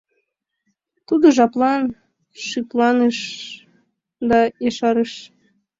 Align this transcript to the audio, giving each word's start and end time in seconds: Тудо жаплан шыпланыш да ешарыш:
Тудо 1.07 1.25
жаплан 1.37 1.83
шыпланыш 2.47 3.19
да 4.29 4.39
ешарыш: 4.67 5.13